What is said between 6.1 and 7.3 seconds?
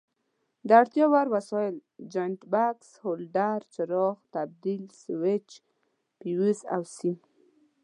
فیوز او سیم.